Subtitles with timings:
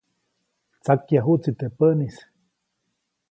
[0.83, 2.15] Tsakyajuʼtsi teʼ päʼnis.